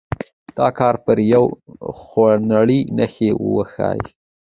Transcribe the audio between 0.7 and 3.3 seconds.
کار پر یوې خونړۍ نښتې